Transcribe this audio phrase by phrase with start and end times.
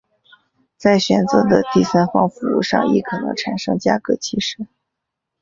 [0.77, 4.65] 在选择的第三方服务上亦可能产生价格歧视。